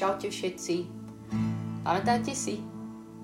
[0.00, 0.88] Čaute všetci.
[1.84, 2.56] Pamätáte si?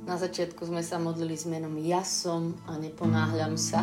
[0.05, 3.81] Na začiatku sme sa modlili s menom Ja som a neponáhľam sa.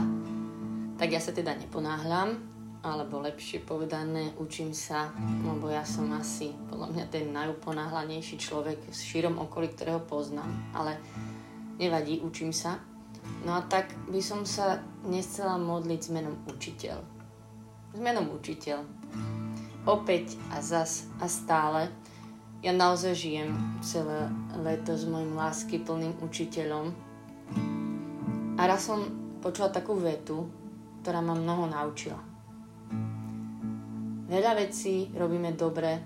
[1.02, 2.38] Tak ja sa teda neponáhľam,
[2.86, 5.10] alebo lepšie povedané, učím sa,
[5.42, 10.54] lebo ja som asi podľa mňa ten najuponáhľanejší človek v širom okolí, ktorého poznám.
[10.78, 10.94] Ale
[11.82, 12.78] nevadí, učím sa.
[13.42, 17.02] No a tak by som sa nechcela modliť s menom učiteľ.
[17.90, 18.86] S menom učiteľ.
[19.90, 21.90] Opäť a zas a stále
[22.64, 23.52] ja naozaj žijem
[23.84, 26.96] celé leto s mojim lásky plným učiteľom.
[28.56, 29.04] A raz som
[29.44, 30.48] počula takú vetu,
[31.04, 32.24] ktorá ma mnoho naučila.
[34.32, 36.00] Veľa vecí robíme dobre,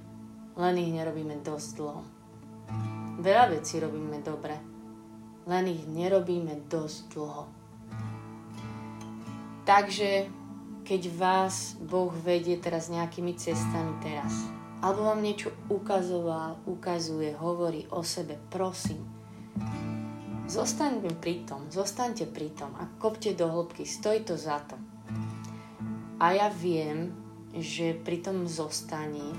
[0.58, 2.02] len ich nerobíme dosť dlho.
[3.22, 4.58] Veľa vecí robíme dobre,
[5.46, 7.44] len ich nerobíme dosť dlho.
[9.62, 10.26] Takže,
[10.82, 18.06] keď vás Boh vedie teraz nejakými cestami teraz, alebo vám niečo ukazoval, ukazuje, hovorí o
[18.06, 19.02] sebe, prosím.
[20.47, 24.80] Zostaňte pri tom, zostaňte pri tom a kopte do hĺbky, stojí to za to.
[26.17, 27.11] A ja viem,
[27.52, 29.34] že pri tom zostaní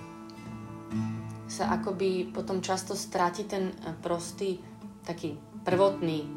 [1.49, 3.73] sa akoby potom často stráti ten
[4.05, 4.61] prostý,
[5.01, 5.33] taký
[5.65, 6.29] prvotný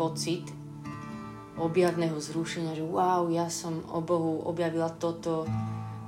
[0.00, 0.48] pocit
[1.60, 5.44] objavného zrušenia, že wow, ja som o Bohu objavila toto,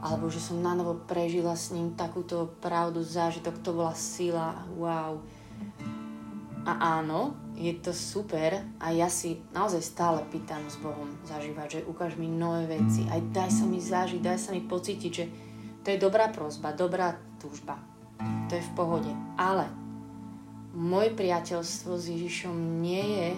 [0.02, 5.22] alebo že som na novo prežila s ním takúto pravdu, zážitok, to bola sila, wow.
[6.66, 11.86] A áno, je to super a ja si naozaj stále pýtam s Bohom zažívať, že
[11.86, 15.24] ukáž mi nové veci, aj daj sa mi zažiť, daj sa mi pocítiť, že
[15.86, 17.78] to je dobrá prozba, dobrá túžba.
[18.50, 19.10] To je v pohode.
[19.34, 19.66] Ale
[20.74, 23.30] moje priateľstvo s Ježišom nie je,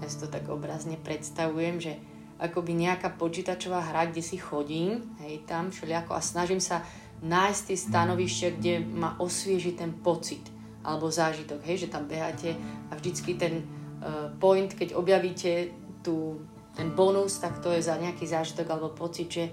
[0.00, 1.96] ja si to tak obrazne predstavujem, že
[2.42, 6.82] akoby nejaká počítačová hra, kde si chodím, hej, tam všelijako a snažím sa
[7.22, 10.42] nájsť tie stanovištia, kde ma osvieži ten pocit
[10.82, 12.58] alebo zážitok, hej, že tam beháte
[12.90, 15.70] a vždycky ten uh, point, keď objavíte
[16.02, 16.42] tú,
[16.74, 19.44] ten bonus, tak to je za nejaký zážitok alebo pocit, že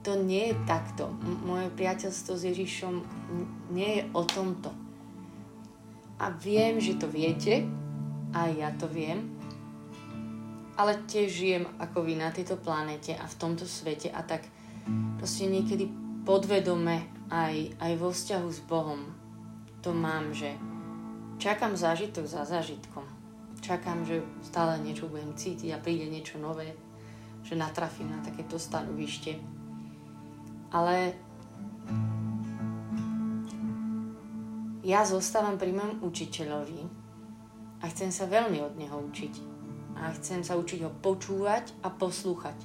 [0.00, 1.12] to nie je takto.
[1.44, 2.94] Moje priateľstvo s Ježišom
[3.76, 4.72] nie je o tomto.
[6.16, 7.68] A viem, že to viete,
[8.32, 9.39] aj ja to viem,
[10.80, 14.48] ale tiež žijem ako vy na tejto planete a v tomto svete a tak
[15.20, 15.92] proste niekedy
[16.24, 19.20] podvedome aj, aj vo vzťahu s Bohom
[19.84, 20.56] to mám, že
[21.40, 23.04] čakám zážitok za zážitkom.
[23.60, 26.76] Čakám, že stále niečo budem cítiť a príde niečo nové,
[27.44, 29.36] že natrafím na takéto stanovište.
[30.72, 31.12] Ale
[34.84, 36.80] ja zostávam pri mojom učiteľovi
[37.80, 39.49] a chcem sa veľmi od neho učiť
[40.00, 42.56] a chcem sa učiť ho počúvať a poslúchať.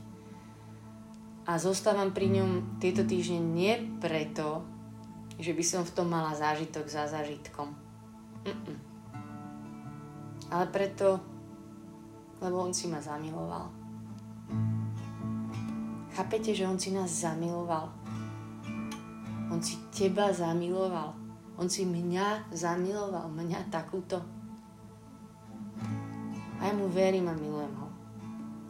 [1.45, 4.65] A zostávam pri ňom tieto týždne nie preto,
[5.37, 7.75] že by som v tom mala zážitok za zážitkom.
[8.47, 8.77] Mm-mm.
[10.49, 11.19] Ale preto,
[12.39, 13.69] lebo on si ma zamiloval.
[16.15, 17.91] Chápete, že on si nás zamiloval?
[19.51, 21.11] On si teba zamiloval.
[21.59, 24.23] On si mňa zamiloval, mňa takúto.
[26.65, 27.93] A ja mu verím a milujem ho.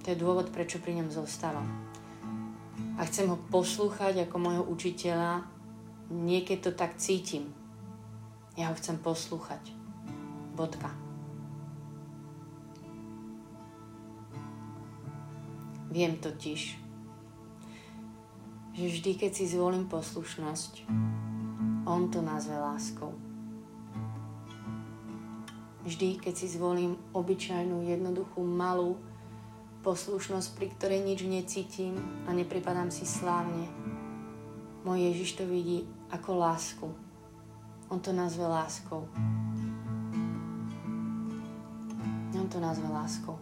[0.03, 1.63] To je dôvod, prečo pri ňom zostávam.
[2.99, 5.47] A chcem ho poslúchať ako môjho učiteľa.
[6.11, 7.55] Niekedy to tak cítim.
[8.59, 9.71] Ja ho chcem poslúchať.
[10.59, 10.91] Bodka.
[15.87, 16.75] Viem totiž,
[18.75, 20.83] že vždy, keď si zvolím poslušnosť,
[21.87, 23.24] on to nazve láskou.
[25.85, 28.97] Vždy, keď si zvolím obyčajnú, jednoduchú, malú
[29.85, 31.93] poslušnosť, pri ktorej nič necítim
[32.25, 33.69] a nepripadám si slávne,
[34.81, 36.87] môj Ježiš to vidí ako lásku.
[37.93, 39.05] On to nazve láskou.
[42.33, 43.37] On to nazve láskou.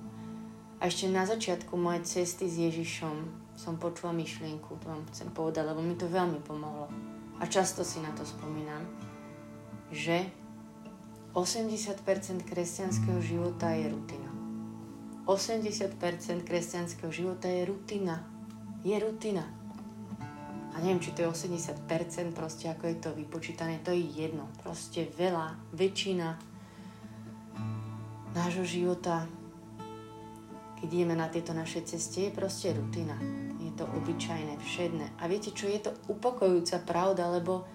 [0.84, 3.16] A ešte na začiatku mojej cesty s Ježišom
[3.56, 6.92] som počula myšlienku, to vám chcem povedať, lebo mi to veľmi pomohlo.
[7.40, 8.84] A často si na to spomínam,
[9.96, 10.28] že
[11.34, 14.30] 80% kresťanského života je rutina.
[15.26, 15.97] 80%
[16.46, 18.22] kresťanského života je rutina.
[18.85, 19.41] Je rutina.
[20.74, 24.46] A neviem, či to je 80%, proste ako je to vypočítané, to je jedno.
[24.62, 26.38] Proste veľa, väčšina
[28.38, 29.26] nášho života,
[30.82, 33.18] keď ideme na tieto naše ceste, je proste rutina.
[33.58, 35.18] Je to obyčajné, všedné.
[35.18, 37.66] A viete čo, je to upokojujúca pravda, lebo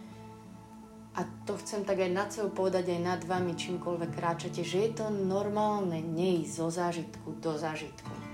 [1.19, 4.91] a to chcem tak aj nad sebou povedať aj nad vami, čímkoľvek kráčate, že je
[5.03, 8.29] to normálne neísť zo zážitku do zážitku.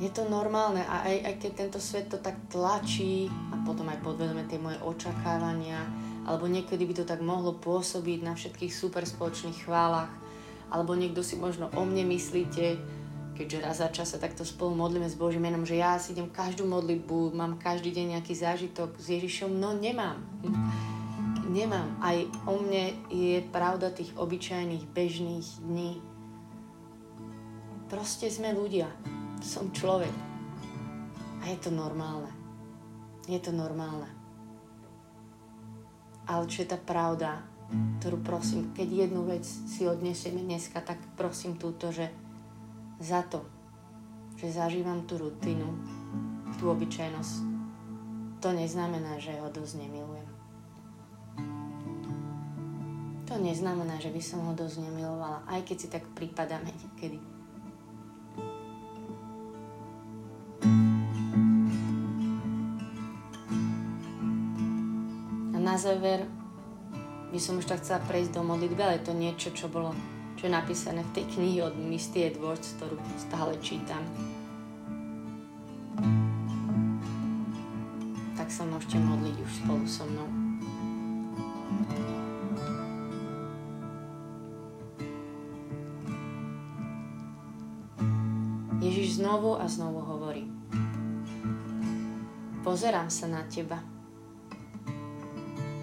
[0.00, 4.00] je to normálne a aj, aj keď tento svet to tak tlačí a potom aj
[4.00, 5.84] podvedome tie moje očakávania,
[6.24, 10.08] alebo niekedy by to tak mohlo pôsobiť na všetkých super spoločných chválach,
[10.72, 12.80] alebo niekto si možno o mne myslíte,
[13.34, 16.30] keďže raz za čas sa takto spolu modlíme s Božím menom, že ja si idem
[16.30, 20.22] každú modlitbu, mám každý deň nejaký zážitok s Ježišom, no nemám.
[21.50, 21.98] Nemám.
[21.98, 22.14] Aj
[22.46, 25.98] o mne je pravda tých obyčajných, bežných dní.
[27.90, 28.86] Proste sme ľudia
[29.42, 30.12] som človek.
[31.40, 32.30] A je to normálne.
[33.26, 34.06] Je to normálne.
[36.28, 37.42] Ale čo je tá pravda,
[37.98, 42.12] ktorú prosím, keď jednu vec si odnesieme dneska, tak prosím túto, že
[43.00, 43.42] za to,
[44.36, 45.72] že zažívam tú rutinu,
[46.60, 47.34] tú obyčajnosť,
[48.44, 50.28] to neznamená, že ho dosť nemilujem.
[53.26, 57.40] To neznamená, že by som ho dosť nemilovala, aj keď si tak prípadame niekedy.
[65.70, 66.26] na záver
[67.30, 69.94] by som už tak chcela prejsť do modlitby, ale to niečo, čo bolo
[70.40, 74.00] čo je napísané v tej knihe od Misty Edwards, ktorú stále čítam.
[78.40, 80.24] Tak sa môžete modliť už spolu so mnou.
[88.80, 90.48] Ježiš znovu a znovu hovorí.
[92.64, 93.76] Pozerám sa na teba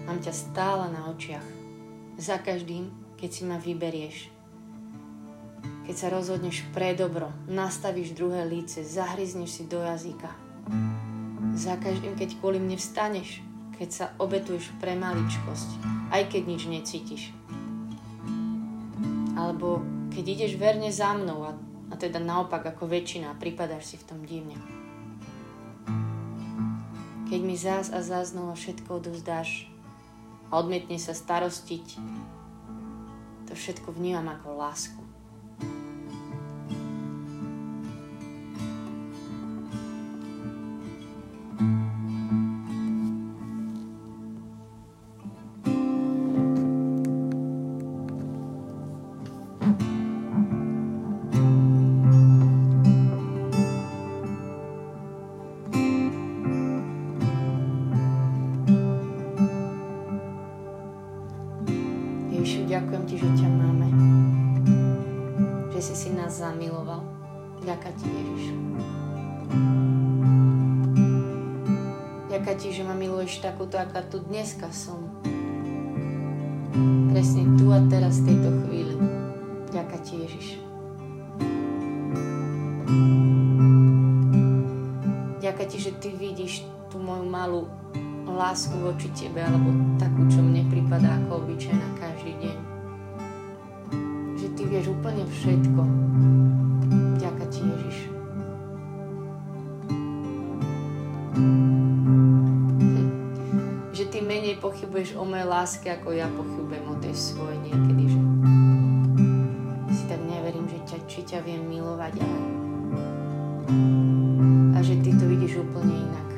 [0.08, 1.46] Mám ťa stále na očiach.
[2.18, 2.90] Za každým,
[3.20, 4.37] keď si ma vyberieš.
[5.88, 10.28] Keď sa rozhodneš pre dobro, nastavíš druhé líce, zahryzneš si do jazyka.
[11.56, 13.40] Za každým, keď kvôli mne vstaneš,
[13.80, 15.80] keď sa obetuješ pre maličkosť,
[16.12, 17.22] aj keď nič necítiš.
[19.32, 19.80] Alebo
[20.12, 21.56] keď ideš verne za mnou a,
[21.88, 24.60] a teda naopak ako väčšina pripadáš si v tom divne.
[27.32, 29.72] Keď mi zás a zás všetko odovzdáš,
[30.48, 31.86] a odmietne sa starostiť,
[33.48, 35.07] to všetko vnímam ako lásku.
[73.88, 75.08] Aká tu dneska som.
[77.08, 78.94] Presne tu a teraz, v tejto chvíli.
[79.72, 80.46] Ďakujem ti, Ježiš.
[85.40, 87.64] Ďakujem ti, že ty vidíš tú moju malú
[88.28, 92.67] lásku voči tebe, alebo takú, čo mne prípada ako obyčajná každý deň.
[105.58, 108.20] Láske, ako ja pochybujem o tej svojej niekedy, že
[109.90, 112.38] si tak neverím, že ťa, či ťa viem milovať, ale
[114.70, 116.28] a že ty to vidíš úplne inak.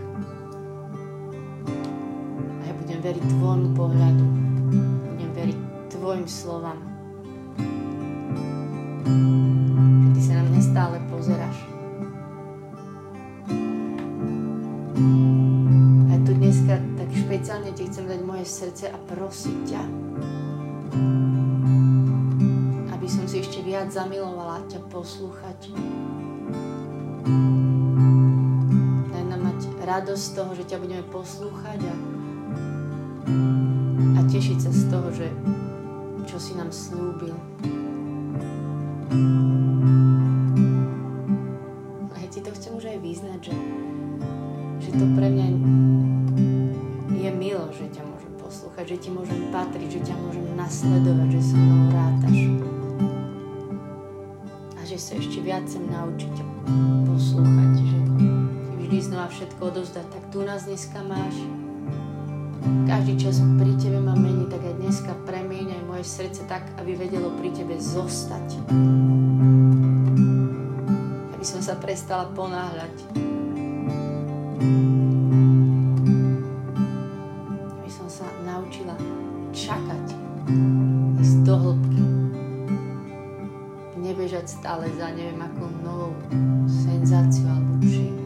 [2.81, 4.25] budem veriť tvojmu pohľadu.
[5.05, 5.59] Budem veriť
[5.93, 6.81] tvojim slovám.
[9.05, 9.40] Že
[17.81, 19.83] ti chcem dať moje srdce a prosiť ťa,
[22.93, 25.73] aby som si ešte viac zamilovala ťa poslúchať.
[29.09, 31.95] Daj nám mať radosť z toho, že ťa budeme poslúchať a
[34.13, 35.33] a tešiť sa z toho, že
[36.29, 37.33] čo si nám slúbil.
[42.13, 43.57] A ja ti to chcem už aj vyznať, že,
[44.85, 45.40] že to pre mňa
[48.81, 52.39] poslúchať, že ti môžem patriť, že ťa môžem nasledovať, že so mnou rátaš.
[54.73, 56.35] A že sa ešte viac chcem naučiť
[57.05, 57.99] poslúchať, že
[58.81, 60.07] vždy znova všetko odovzdať.
[60.09, 61.37] Tak tu nás dneska máš,
[62.89, 67.37] každý čas pri Tebe ma mení, tak aj dneska premieňaj moje srdce tak, aby vedelo
[67.37, 68.65] pri Tebe zostať.
[71.37, 72.97] Aby som sa prestala ponáhľať.
[74.57, 74.90] Aby
[84.81, 86.17] ale za neviem ako novou
[86.65, 88.17] senzáciu alebo čím.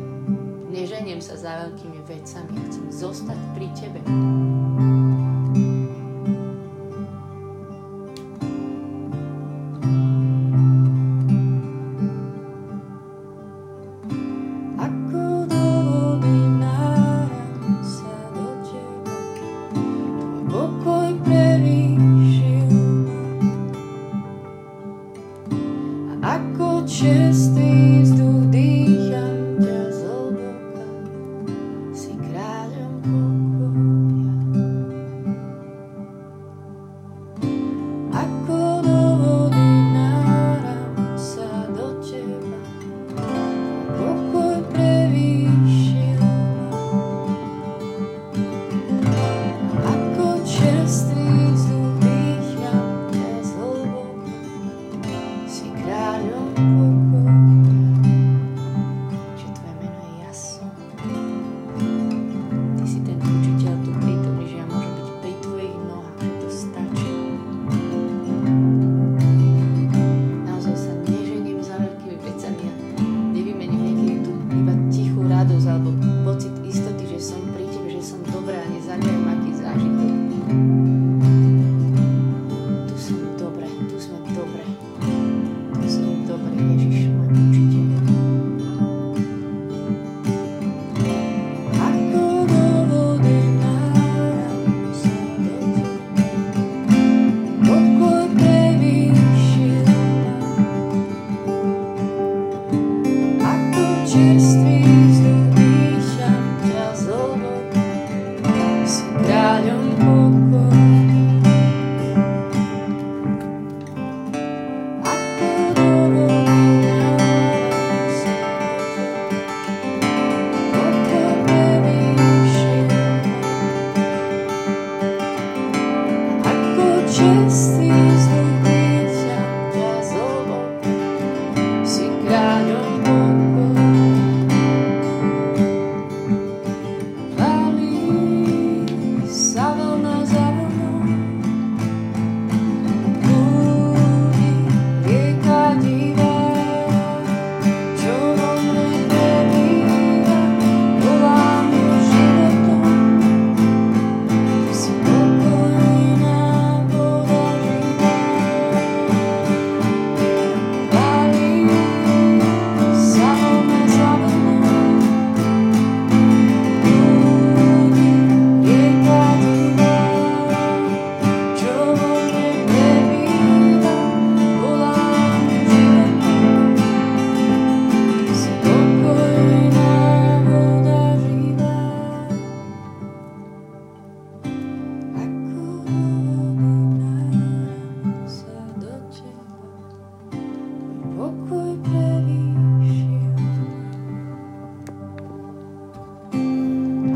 [0.71, 3.99] Neženiem sa za veľkými vecami, chcem zostať pri tebe.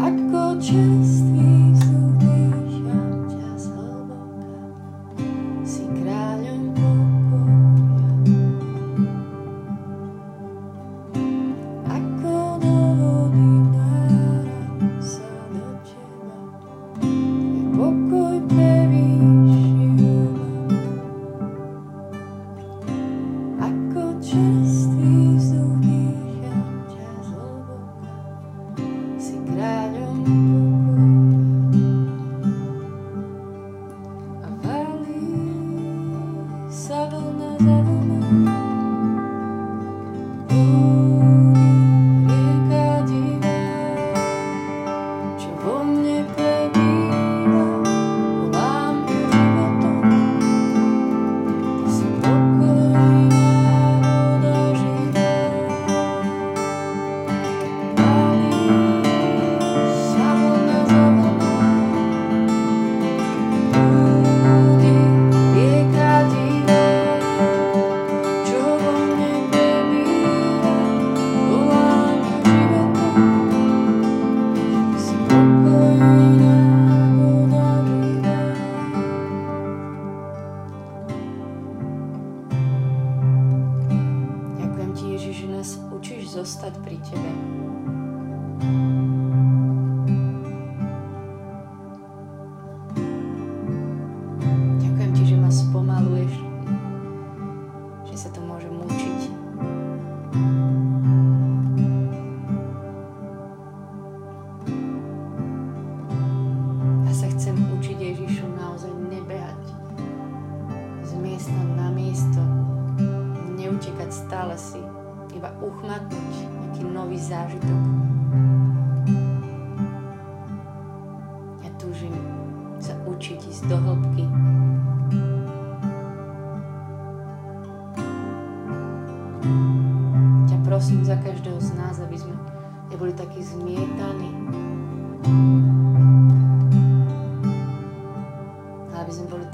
[0.00, 1.27] I could go just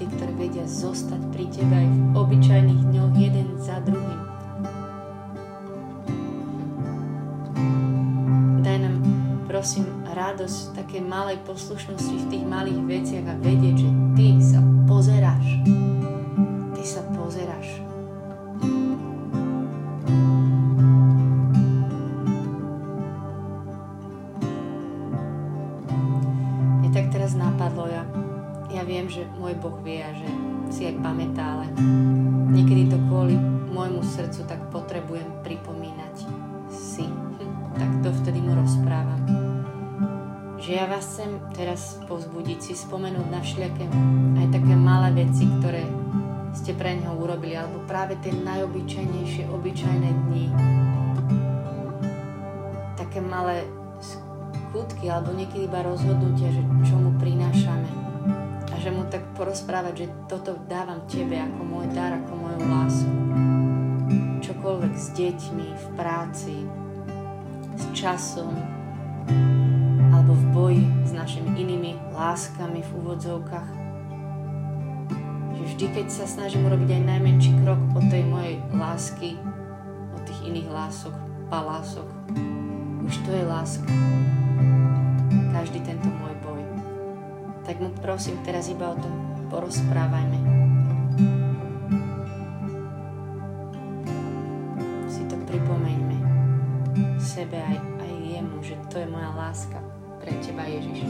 [0.04, 4.20] tí, ktorí vedia zostať pri Tebe aj v obyčajných dňoch jeden za druhým.
[8.60, 8.96] Daj nám,
[9.48, 15.83] prosím, radosť také malej poslušnosti v tých malých veciach a vedieť, že Ty sa pozeráš.
[29.64, 30.28] Boh vie a že
[30.68, 31.72] si aj pamätá, ale
[32.52, 33.32] niekedy to kvôli
[33.72, 36.28] môjmu srdcu tak potrebujem pripomínať
[36.68, 37.08] si.
[37.72, 39.24] Tak to vtedy mu rozprávam.
[40.60, 43.88] Že ja vás chcem teraz povzbudiť si spomenúť na všelijaké
[44.36, 45.88] aj také malé veci, ktoré
[46.52, 50.46] ste pre neho urobili, alebo práve tie najobyčajnejšie, obyčajné dni.
[53.00, 53.64] Také malé
[53.96, 58.03] skutky, alebo niekedy iba rozhodnutia, že čo mu prinášame
[58.84, 63.16] že mu tak porozprávať, že toto dávam tebe ako môj dar, ako moju lásku.
[64.44, 66.68] Čokoľvek s deťmi, v práci,
[67.80, 68.52] s časom,
[70.12, 73.70] alebo v boji s našimi inými láskami v úvodzovkách.
[75.56, 79.40] Že vždy, keď sa snažím urobiť aj najmenší krok od tej mojej lásky,
[80.12, 81.16] od tých iných lások,
[81.48, 82.08] palások,
[83.00, 83.88] už to je láska.
[85.56, 86.33] Každý tento môj
[87.64, 89.12] tak mu prosím teraz iba o tom
[89.48, 90.38] porozprávajme.
[95.08, 96.18] Si to pripomeňme
[97.16, 99.80] sebe aj, aj jemu, že to je moja láska
[100.20, 101.08] pre teba Ježiš.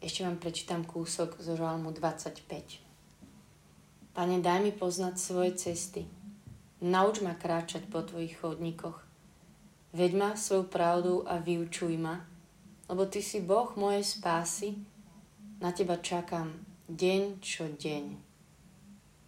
[0.00, 2.40] Ešte vám prečítam kúsok zo Žalmu 25.
[4.16, 6.08] Pane, daj mi poznať svoje cesty.
[6.80, 8.96] Nauč ma kráčať po tvojich chodníkoch.
[9.92, 12.24] Veď ma svoju pravdu a vyučuj ma,
[12.88, 14.72] lebo ty si Boh mojej spásy.
[15.60, 16.48] Na teba čakám
[16.88, 18.04] deň čo deň.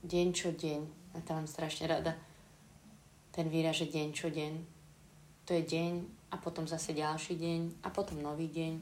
[0.09, 0.81] Deň čo deň.
[1.13, 2.17] A tam mám strašne rada
[3.29, 4.53] ten výraz, že deň čo deň.
[5.45, 5.93] To je deň
[6.33, 8.81] a potom zase ďalší deň a potom nový deň.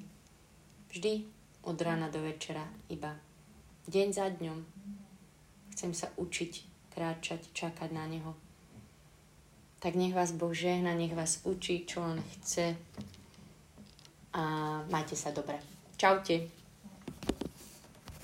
[0.87, 3.17] Vždy od rána do večera iba
[3.89, 4.59] deň za dňom.
[5.75, 6.53] Chcem sa učiť,
[6.95, 8.37] kráčať, čakať na Neho.
[9.81, 12.77] Tak nech vás Boh žehna, nech vás učí, čo On chce
[14.37, 14.43] a
[14.93, 15.57] majte sa dobre.
[15.97, 16.60] Čaute.